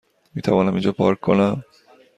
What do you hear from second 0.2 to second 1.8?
میتوانم اینجا پارک کنم؟